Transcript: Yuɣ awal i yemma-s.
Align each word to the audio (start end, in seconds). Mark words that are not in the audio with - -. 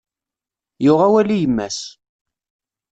Yuɣ 0.83 0.99
awal 1.07 1.29
i 1.31 1.37
yemma-s. 1.41 1.79